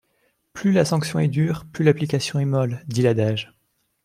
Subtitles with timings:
[0.53, 3.53] Plus la sanction est dure, plus l’application est molle, dit l’adage.